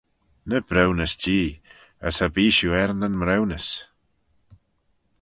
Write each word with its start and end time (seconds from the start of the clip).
Ny 0.47 0.57
briwnys-jee, 0.69 1.53
as 2.07 2.15
cha 2.17 2.27
bee 2.35 2.53
shiu 2.55 2.69
er 2.81 2.91
nyn 2.95 3.19
mriwnys. 3.19 3.67